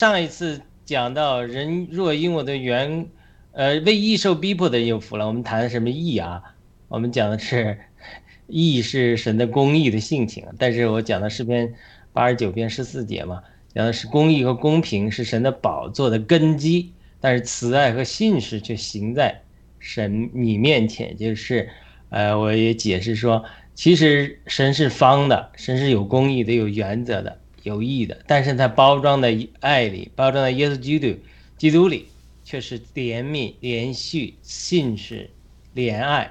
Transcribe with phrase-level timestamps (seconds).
[0.00, 3.06] 上一次讲到人若因我的缘，
[3.52, 5.26] 呃，为义受逼迫的人有福了。
[5.26, 6.42] 我们谈的什么义啊？
[6.88, 7.78] 我们讲的是
[8.48, 11.74] 义是神的公义的性情，但是我讲的诗篇
[12.14, 13.42] 八十九篇十四节嘛，
[13.74, 19.42] 讲的是公义和公平是神的宝座的根基，但是慈爱和信实却行在
[19.80, 21.68] 神你面前，就是，
[22.08, 23.44] 呃，我也解释说。
[23.74, 31.18] 其实神是方的，神是有公义的、有原则的、有义的，但是它包装在爱里，包装在耶稣基督
[31.56, 32.06] 基督里，
[32.44, 35.28] 却是怜悯、连续、信实、
[35.74, 36.30] 怜爱，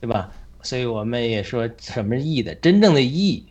[0.00, 0.32] 对吧？
[0.62, 2.54] 所以我们也说什么是义的？
[2.56, 3.44] 真正的义，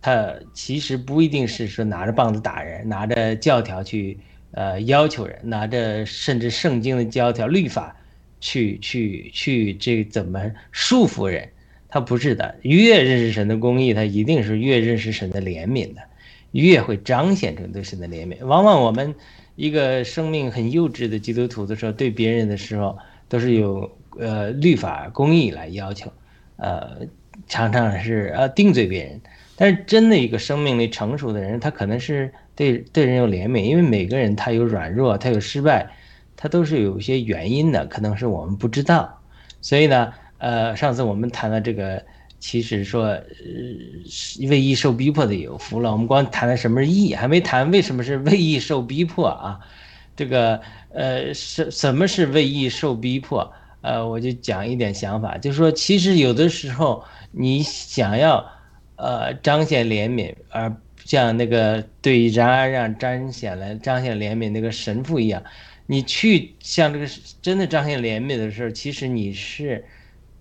[0.00, 4.18] 它其实不一定是说拿着棒子打人，拿着教条去
[4.50, 7.96] 呃要求人，拿着甚至圣经的教条、律法
[8.40, 11.48] 去去去这怎么束缚人。
[11.88, 16.02] 他不是的，越认识神的公义，他一定是越认识神的怜悯的，
[16.52, 18.44] 越会彰显出对神的怜悯。
[18.44, 19.14] 往往我们
[19.54, 26.12] 一个生命很幼稚的基督徒的时候，对别人的时候都是有呃律法公义来要求，
[26.56, 27.06] 呃，
[27.46, 29.20] 常常是呃定罪别人。
[29.56, 35.90] 但是真的一个生命力成熟的人，他可能是对对人有怜悯，因为每个人他有软弱，他有失败，
[36.36, 39.20] 他都是有一些原因的，可能是我们不知道，
[39.60, 40.12] 所以呢。
[40.38, 42.04] 呃，上次我们谈了这个，
[42.38, 43.22] 其实说，呃，
[44.48, 45.90] 为义受逼迫的有福了。
[45.90, 49.58] 我们光谈了什么是义，还没谈为什么是为义受逼迫啊。
[50.14, 53.52] 这个，呃，什什么是为义受逼迫？
[53.80, 58.44] 呃，我就讲一点想法，就是说，其实有的时候你想要，
[58.96, 65.42] 呃，彰显怜悯，而像那个对然而让彰显了彰显怜悯那个神父一样，
[65.86, 67.06] 你去像这个
[67.42, 69.84] 真的彰显怜悯的时候，其实你是。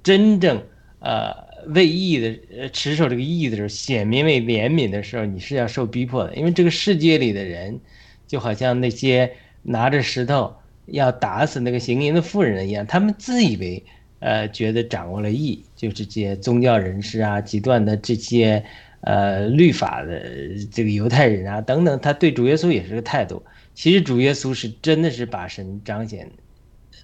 [0.03, 0.61] 真正，
[1.05, 1.31] 呃，
[1.67, 6.33] 为义的，呃，持守这个义的时候，显明为怜悯的时候，你是要受逼迫的。
[6.35, 7.79] 因为这个世界里的人，
[8.25, 9.31] 就好像那些
[9.61, 10.55] 拿着石头
[10.87, 13.83] 要打死那个行淫的妇人一样，他们自以为，
[14.17, 18.65] 呃，觉得掌握了义，就是这些宗教人士啊，极端的这些，
[19.01, 20.23] 呃，律法的
[20.71, 23.45] 这个犹太人啊等等，他对主耶稣也是个态度。
[23.75, 26.31] 其实主耶稣是真的是把神彰显。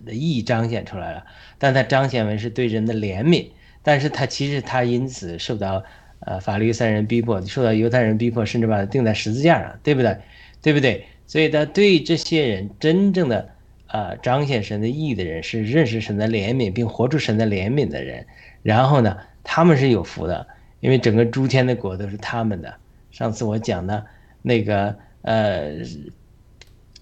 [0.03, 1.23] 的义彰显出来了，
[1.59, 3.45] 但他彰显为是对人的怜悯，
[3.83, 5.83] 但是他其实他因此受到
[6.19, 10.17] 呃法律三人逼迫，受到犹太人逼迫，甚至把他钉在十字架上，对不对？
[10.61, 11.05] 对不对？
[11.27, 13.49] 所以他对这些人真正的
[13.87, 18.25] 呃彰显神的意义的人，是认识神的怜悯并活出神的怜悯的人，
[18.63, 20.47] 然后呢，他们是有福的，
[20.79, 22.73] 因为整个诸天的国都是他们的。
[23.11, 24.05] 上次我讲的
[24.41, 25.71] 那个呃。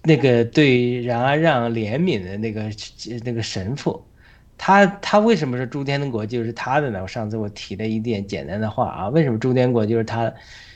[0.02, 2.70] 那个对然而让怜悯的那个
[3.22, 4.02] 那个神父，
[4.62, 7.00] 他他为什么说诸天的国就是他的呢？
[7.00, 10.30] 我上次我提了一点简单的话啊，为什么诸天国就是他？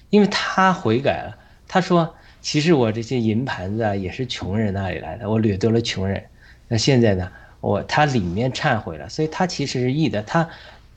[0.08, 1.36] 因为他悔改了。
[1.68, 6.24] 他说：“其实我这些银盘子啊，也是穷人那里来的，我掠夺了穷人。
[6.66, 7.30] 那现在呢，
[7.60, 10.22] 我他里面忏悔了，所以他其实是义的。
[10.22, 10.48] 他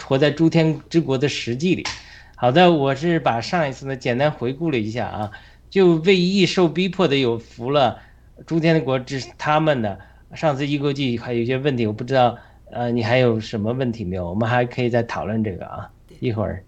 [0.01, 1.85] 活在诸天之国的实际里。
[2.35, 5.31] 好的，我是把上一次呢简单回顾了一下啊，
[5.69, 7.99] 就为义受逼迫的有福了。”
[8.47, 9.99] 诸天的国这是他们的。
[10.35, 12.37] 上次一国际还有一些问题，我不知道，
[12.71, 14.29] 呃，你还有什么问题没有？
[14.29, 15.91] 我们还可以再讨论这个啊。
[16.19, 16.65] 一会儿，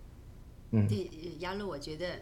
[0.71, 0.87] 嗯。
[0.87, 2.21] 对，亚乐，我觉得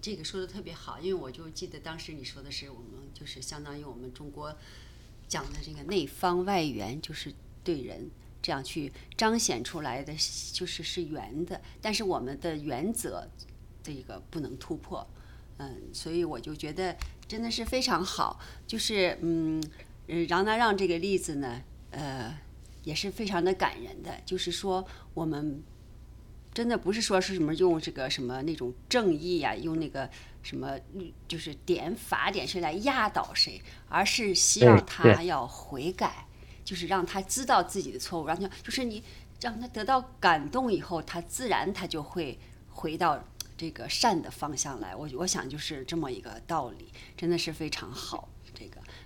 [0.00, 4.56] 这个说的特别好，因为我就记得当时你说的是我们就是相当于我们中国
[5.28, 8.10] 讲的这个内方外圆，就是对人
[8.40, 10.14] 这样去彰显出来的，
[10.52, 13.28] 就是是圆的，但是我们的原则
[13.82, 15.06] 这个不能突破。
[15.58, 16.96] 嗯，所以我就觉得
[17.28, 19.62] 真的是非常好，就是嗯，
[20.26, 21.60] 让他让这个例子呢，
[21.90, 22.34] 呃，
[22.84, 24.10] 也是非常的感人的。
[24.24, 25.62] 就是说，我们
[26.52, 30.08] 真的不是说是什么用这个什么那种正义呀，用那个
[30.42, 30.78] 什么
[31.26, 36.26] 就是点法点谁来压倒谁，而是希望他要悔改，
[36.64, 39.02] 就是让他知道自己的错误，让他就是你
[39.40, 42.38] 让他得到感动以后，他自然他就会
[42.68, 43.22] 回到。
[43.54, 48.28] 这个善的方向来，我我想就是这么一个道理，真的是非常好。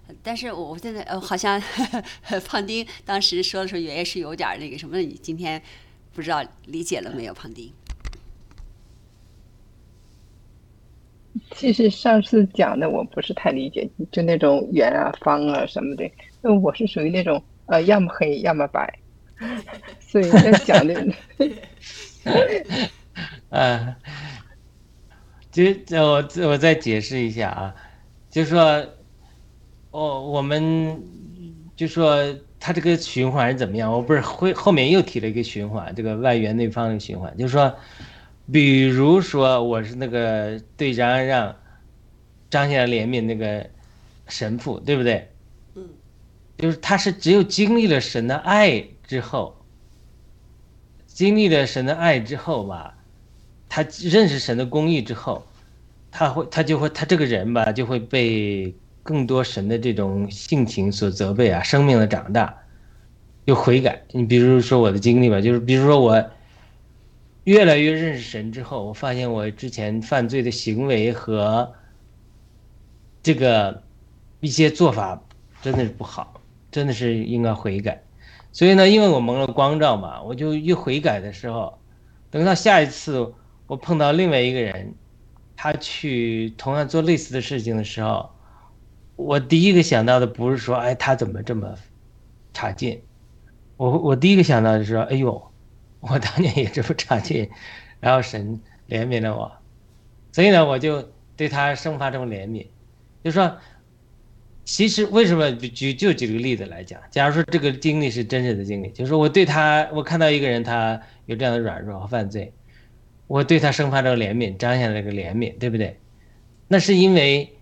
[0.07, 1.61] 这个，但是我现在呃，好像
[2.47, 5.61] 胖丁当时说的时候也是有点那个什么，你今天
[6.15, 7.73] 不知道理解了没有，胖丁？
[11.55, 16.11] 其实上次讲的我不是太理解，就那种圆啊、方啊什么的，
[16.41, 18.99] 那我是属于那种呃，要么黑，要么白，
[20.01, 21.07] 所以在讲的，
[23.51, 23.95] 嗯。
[25.51, 25.63] 就
[26.03, 27.75] 我我再解释一下啊，
[28.29, 28.87] 就是说，
[29.97, 31.03] 哦，我们
[31.75, 32.23] 就说
[32.61, 33.91] 他这个循环是怎么样？
[33.91, 37.75] 我不是会后面又提了一个循环，这个外圆内方的循环，就是说，
[38.53, 41.57] 比如说我是那个对然而让
[42.51, 43.67] 彰显了怜悯那个
[44.29, 45.31] 神父，对不对？
[45.77, 45.89] 嗯，
[46.59, 49.57] 就是他是只有经历了神的爱之后，
[51.07, 52.99] 经历了神的爱之后吧，
[53.67, 55.47] 他认识神的公义之后，
[56.11, 58.75] 他会他就会他这个人吧就会被
[59.07, 62.55] 更多神的这种性情所责备啊，生命的长大，
[63.47, 64.03] 有悔改。
[64.11, 66.31] 你比如说我的经历吧，就是比如说我。
[67.47, 71.73] 越来越认识神之后，我发现我之前犯罪的行为和
[73.23, 73.85] 这个
[74.41, 75.23] 一些做法
[75.63, 76.41] 真的是不好，
[76.73, 78.03] 真的是应该悔改。
[78.51, 81.79] 所以呢，因为我蒙了光照嘛，我就一悔改的时候，
[82.33, 83.33] 等到下一次
[83.69, 84.93] 我碰到另外一个人，
[85.55, 88.29] 他去同样做类似的事情的时候，
[89.17, 91.75] 我第一个想到的不是说，哎，他怎么这么
[92.55, 93.03] 差劲？
[93.77, 95.43] 我我第一个想到的是，哎呦。
[96.01, 97.51] 我当年也这么差劲，
[97.99, 99.51] 然后神怜悯了我，
[100.31, 101.03] 所以呢，我就
[101.35, 102.65] 对他生发这种怜悯，
[103.25, 103.57] 就说，
[104.65, 112.53] 其实为什么举就举个例子来讲，假如说这个经历是真实的经历，就是我对他，我看到一个人他有这样的软弱和犯罪，
[113.27, 115.99] 我对他生发这个怜悯，彰显这个怜悯，对不对？
[116.69, 117.53] 那是因为，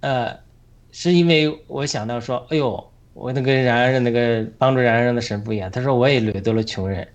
[0.00, 0.36] 呃，
[0.92, 7.08] 是因为我想到说，哎呦，我那个然而那个帮助然而的神父一样，他说我也掠夺了穷人。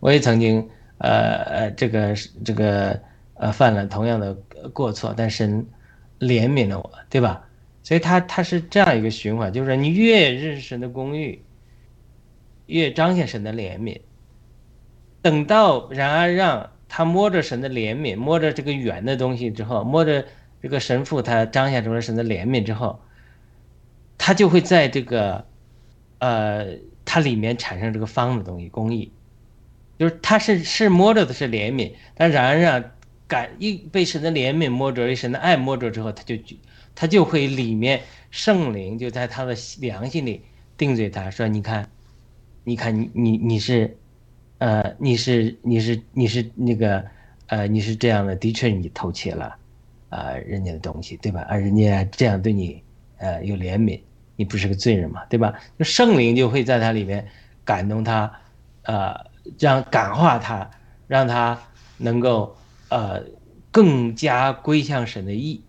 [0.00, 2.14] 我也曾经，呃呃，这个
[2.44, 3.00] 这个
[3.34, 4.34] 呃犯了同样的
[4.72, 5.66] 过错，但神
[6.20, 7.42] 怜悯了我，对吧？
[7.82, 11.42] 所以他他是这样一个循环，就是你越认识神的公义，
[12.66, 13.98] 越彰显神的怜悯。
[15.22, 20.24] 等到然而让他摸着神的怜悯，摸着这个圆的东西之后，摸着
[20.60, 23.00] 这个神父他彰显出了神的怜悯之后，
[24.18, 25.44] 他就会在这个
[26.18, 26.66] 呃
[27.04, 29.10] 它里面产生这个方的东西，公义。
[29.96, 32.84] 就是他是是摸着的是怜悯，但然而啊，
[33.28, 36.36] 感一被神的怜悯摸着，被神的爱摸着之后，他就
[36.96, 38.02] 他就会里面
[38.32, 40.42] 圣灵就在他的良心里
[40.76, 41.88] 定罪他说：“你看，
[42.64, 43.96] 你看你你你是，
[44.58, 47.04] 呃，你是你是你是那个
[47.46, 49.56] 呃，你是这样的，的确你偷窃了
[50.08, 51.46] 啊人家的东西，对吧？
[51.48, 52.82] 而人家这样对你
[53.18, 54.00] 呃有怜悯，
[54.36, 55.54] 你不是个罪人嘛，对吧？
[55.78, 57.26] 就圣灵就会在他里面
[57.64, 58.32] 感动他，
[58.82, 59.14] 呃。”
[59.58, 60.70] 让感化他，
[61.06, 61.60] 让他
[61.98, 62.56] 能够
[62.88, 63.22] 呃
[63.70, 65.60] 更加归向神的意，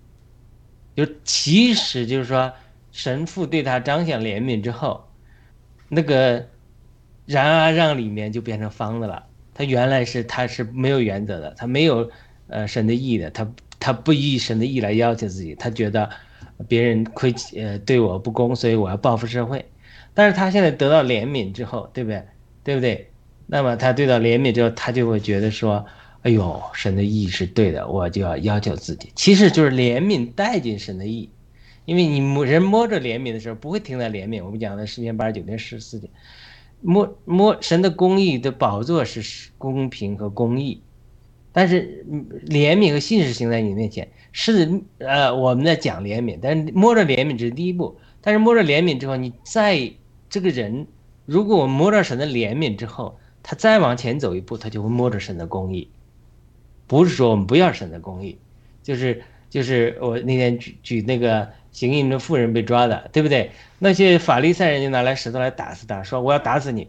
[0.95, 2.53] 就其实就是说
[2.93, 5.05] 神父对他彰显怜悯之后，
[5.89, 6.47] 那个
[7.25, 9.25] 然而让里面就变成方的了。
[9.53, 12.09] 他原来是他是没有原则的，他没有
[12.47, 13.45] 呃神的意的，他
[13.77, 16.09] 他不以神的意来要求自己，他觉得
[16.67, 19.65] 别人亏呃对我不公，所以我要报复社会。
[20.13, 22.23] 但是他现在得到怜悯之后，对不对？
[22.63, 23.11] 对不对？
[23.47, 25.85] 那么他对到怜悯之后，他就会觉得说
[26.23, 31.29] ：“哎呦，神的意是对的，我就要要求自己。”其实就是怜悯带进神的意，
[31.85, 34.43] 因为你摸人摸着怜悯的时候，不会停在怜悯。
[34.43, 36.09] 我们讲的十天八十九天十四天，
[36.81, 40.81] 摸摸神的公义的宝座是公平和公义，
[41.55, 42.05] 但是
[42.45, 49.91] 怜悯和信实行在你面前是呃我们在讲怜悯，但是摸着怜悯只是第一步，但是摸着怜悯之后，你在
[50.29, 50.85] 这个人，
[51.25, 53.17] 如果我摸着神的怜悯之后。
[53.47, 55.87] 他再往前走一步，他就会摸着神的公义。
[56.87, 58.39] 不是说我们不要神的公义，
[58.81, 59.21] 就是
[59.51, 63.51] 就是我那天举举那个行淫的妇人被抓的，对不对？
[63.77, 66.87] 那些法利赛人就拿来石头来打死他，说我要打死你，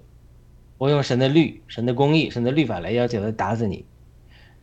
[0.78, 3.84] 我用神的律、神的公义、神的律法来要求他打死你，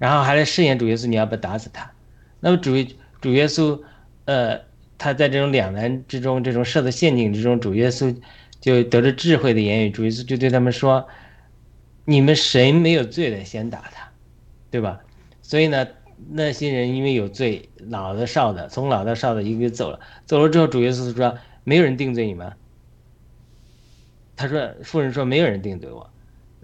[0.04, 1.90] 然后还来试验主耶稣，你要不打死他？
[2.42, 2.72] 那么主
[3.22, 3.80] 主耶稣，
[4.26, 4.60] 呃，
[4.98, 8.14] 他在这种两难之中，这种设的陷阱之中，主耶稣
[8.60, 11.08] 就得着智慧的言语，主耶稣就对他们说。
[12.04, 14.12] 你们谁没有罪的先打他，
[14.70, 15.00] 对吧？
[15.42, 15.88] 所以呢，
[16.32, 20.02] 那些人因为有罪，老的少的，从老到少的一个个走了。
[20.26, 22.52] 走了之后，主耶稣说：“没有人定罪你们。”
[24.36, 26.10] 他说：“妇人说没有人定罪我。”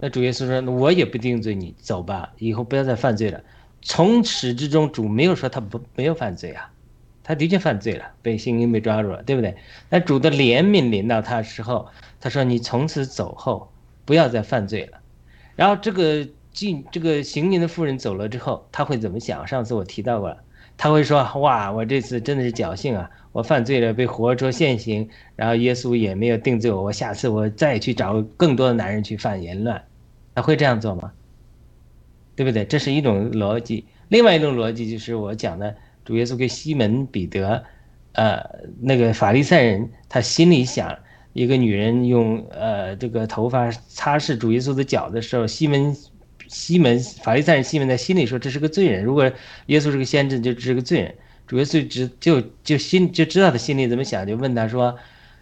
[0.02, 3.40] 那主耶稣说：“我也不定罪你，走吧，以后不要再犯罪了。”
[3.82, 6.70] 从始至终，主没有说他不没有犯罪啊，
[7.22, 9.56] 他的确犯罪了，被行淫被抓住了，对不对？
[9.88, 11.86] 那主的怜悯临到他的时候，
[12.20, 13.70] 他说：“你从此走后，
[14.04, 14.98] 不要再犯罪了。”
[15.56, 19.46] 然后这个进这个行淫的妇人走了之后，他会怎么想？
[19.46, 20.36] 上次我提到过了，
[20.76, 23.10] 他会说：“哇，我这次真的是侥幸啊！
[23.32, 29.82] 我犯罪了，被活捉现行，然后耶稣也没有定罪我，我下次我再去找更多的男人去犯淫乱。”
[30.40, 31.12] 他会这样做吗？
[32.34, 32.64] 对不对？
[32.64, 33.84] 这是一种逻辑。
[34.08, 37.62] 另外一种逻辑就是我讲的，主耶稣跟西门彼得，
[38.12, 38.42] 呃，
[38.80, 40.98] 那个法利赛人，他心里想。
[41.32, 45.94] 一个女人用呃这个头发擦拭主耶稣的脚的时候，西门
[46.48, 49.04] 西门法利赛人西门在心里说这是个罪人。
[49.04, 49.30] 如果
[49.66, 51.14] 耶稣是个先知，就是个罪人。
[51.46, 54.96] 主耶稣知就就心就知道他心里怎么想，就问他说，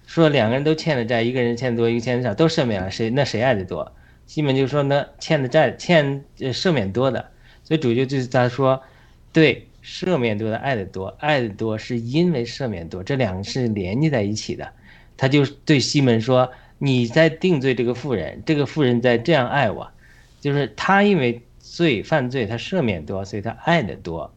[0.07, 3.93] 说两个人都欠了债，一个人欠多，一个欠的少，都赦免了，谁那谁爱的多？
[4.29, 7.31] 西门就说呢欠的债欠呃赦免多的，
[7.65, 8.81] 所以主角就是他说，
[9.33, 14.71] 对，赦免多的爱的多，爱的多是因为赦免多，这两个是连接在一起的。
[15.17, 19.91] 他就对西门说，你在定罪这个妇人，这个妇人在这样爱我，
[20.41, 24.33] 就是他因为罪犯罪，他赦免多，所以他爱的多。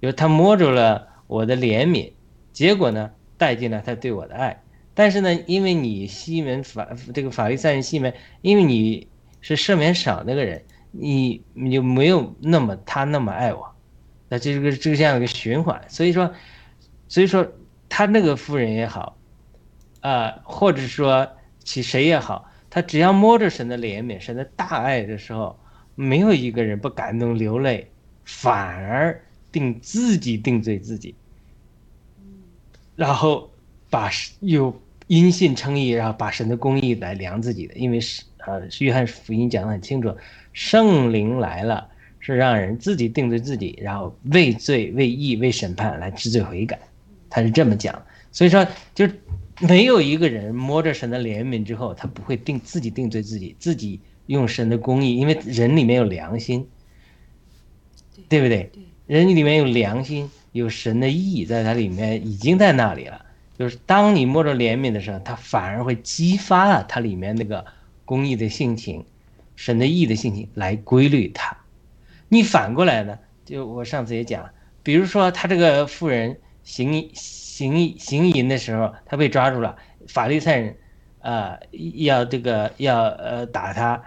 [0.00, 2.12] 就是他摸着了我的怜悯，
[2.52, 4.62] 结果呢，带进了他对我的爱。
[4.94, 9.08] 但是呢，因为你西门法这个法律赛人西门，因为你
[9.40, 13.74] 是赦免少那个人，你你就没有那么他那么爱我，
[14.28, 15.82] 那这个这个这样一个循环。
[15.88, 16.32] 所以说，
[17.08, 17.46] 所以说
[17.88, 19.16] 他那个夫人也好，
[20.00, 21.28] 啊，或者说
[21.64, 25.58] 其谁也好，他只要摸着神的怜悯、神的大爱的时候，
[25.94, 27.90] 没有一个人不感动流泪，
[28.24, 29.22] 反而。
[29.52, 31.14] 定自己定罪自己，
[32.96, 33.51] 然后
[33.92, 34.74] 把有
[35.06, 40.16] 因信称义，然后把神的公义来量自己的，因为是呃，约翰福音讲的很清楚，
[40.54, 41.86] 圣灵来了
[42.18, 46.78] 是让人自己定罪自己，然后为罪为义为审判来知罪悔改，
[47.28, 48.02] 他是这么讲。
[48.32, 49.06] 所以说，就
[49.60, 56.66] 没有一个人摸着神的怜悯之后，他不会定自己定罪自己，自己用神的公义，因为人里面有良心，
[58.30, 58.72] 对不对？
[59.06, 63.26] 人里面有良心，有神的意在它里面已经在那里了。
[63.58, 67.64] 就是当你摸着怜悯的时候，它反而会激发了它里面那个
[68.04, 69.04] 公益的性情，
[69.56, 71.56] 神的意的性情来规律它。
[72.28, 73.18] 你反过来呢？
[73.44, 74.48] 就我上次也讲，
[74.82, 79.76] 比如说他这个妇人行行行淫的时候，他被抓住了，
[80.08, 80.76] 法律赛人，
[81.20, 81.58] 呃，
[81.96, 84.02] 要这个要呃打他，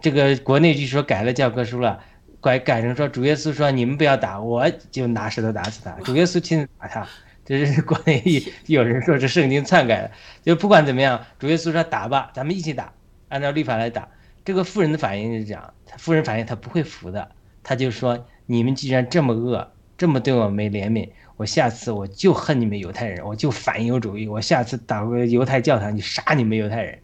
[0.00, 2.02] 这个国内据说改了教科书了。
[2.40, 7.06] 改改成说，主耶稣说：“你们不要打，我就拿石头打死他。”主耶稣亲自打他，
[7.44, 8.22] 这是国内
[8.66, 10.10] 有人说是圣经篡改的。
[10.42, 12.92] 就不管怎么样，主耶稣说：“打吧，咱们一起打，
[13.28, 14.08] 按照律法来打。”
[14.44, 17.30] 这个富人的反应是这样，富人反应他不会服的，
[17.62, 26.98] 他就说：“你们既然这么恶，这么对我没怜悯，我下次我就恨你们犹太人，我就反犹主义，我下次打个犹太教堂去杀你们犹太人。”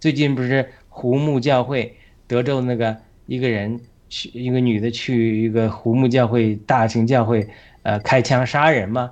[0.00, 1.96] 最近不是胡木教会
[2.26, 2.96] 德州那个
[3.26, 3.80] 一个人。
[4.14, 7.48] 去一个女的去一个胡木教会大型教会，
[7.80, 9.10] 呃，开枪杀人嘛。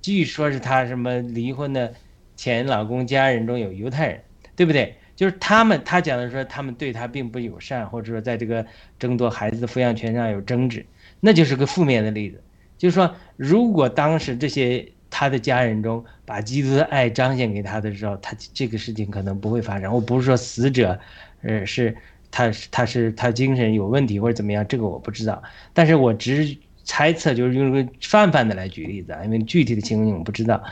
[0.00, 1.92] 据说是她什么离婚的
[2.36, 4.20] 前老公家人中有犹太人，
[4.56, 4.94] 对不对？
[5.16, 8.64] 就是他们，他讲的说他们对他并不友善，或者说在这个
[8.98, 10.86] 争夺孩子的抚养权上有争执，
[11.20, 12.42] 那就是个负面的例子。
[12.78, 19.92] 就是说，如果当时这些他的家人中把基督的爱彰显给他的时候，他这个事情可能不会发生。
[19.92, 20.98] 我不是说死者，
[21.42, 21.96] 呃，是。
[22.32, 25.42] 他是他是他精神有问题或者怎么样，这个我不知道，
[25.74, 30.62] 但是我只猜测，就是用个泛泛的来举例子啊，因为具体的情况我不知道。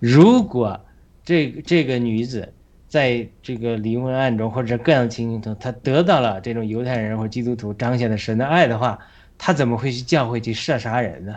[0.00, 0.78] 如果
[1.24, 2.52] 这这个女子
[2.88, 8.98] 在这个离婚案中或者各样的情形中，她得到了这种犹太人或基督徒彰显的神的爱的话，
[9.36, 11.36] 她怎么会去教会去射杀人呢？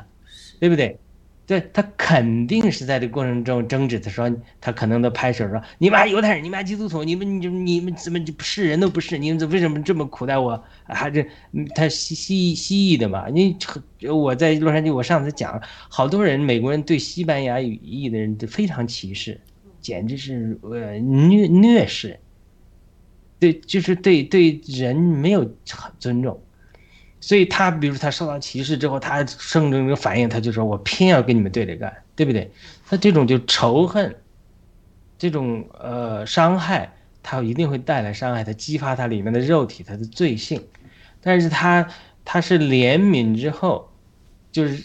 [0.60, 0.98] 对不对？
[1.52, 4.30] 对他肯定是在这过程中争执的时候，
[4.62, 9.18] 他可能都拍手说：“你们犹太人，你们基督徒，你们你你们怎么不是人都不是？
[9.18, 10.64] 你们怎为什么这么苦待我？
[10.86, 11.28] 还是
[11.76, 13.28] 他西西西裔的嘛？
[13.28, 13.58] 你
[14.10, 19.42] 我在洛杉矶，我上次讲，好多人美国人对西班牙语裔的人都非常歧视，
[19.82, 22.18] 简直是呃虐虐视，
[23.40, 25.54] 对，就是对对人没有
[26.00, 26.42] 尊重。”
[27.24, 32.52] 所以他，比如他受到歧视之后，他生这个反应，他就说：“我偏要跟你们对着干，对不对？”
[32.90, 34.16] 他这种就仇恨，
[35.20, 40.62] 这种呃伤害，他一定会带来伤害，他激发他里面的肉体，他的罪性。
[41.22, 41.88] 但是他
[42.26, 43.92] 他是怜悯之后，
[44.52, 44.84] 就是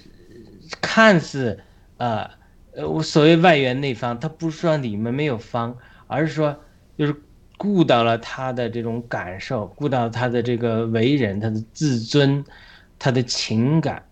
[0.83, 1.59] 看似
[1.97, 2.29] 呃
[2.75, 6.61] 呃所谓外圆内方，他不是说里面没有方，而是说
[6.99, 7.17] 就是。
[7.57, 12.45] 顾到了他的这种感受，顾到他的这个为人，他的自尊，
[12.99, 14.05] 他的情感，